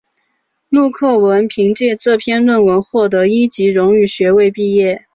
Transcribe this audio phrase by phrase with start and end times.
[0.69, 5.05] 陆克文凭藉这篇论文获得一级荣誉学位毕业。